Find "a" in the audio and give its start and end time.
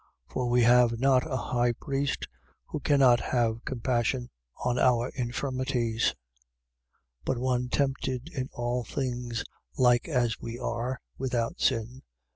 1.31-1.37